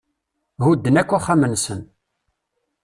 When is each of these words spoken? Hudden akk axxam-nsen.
Hudden 0.65 0.99
akk 1.01 1.11
axxam-nsen. 1.17 1.81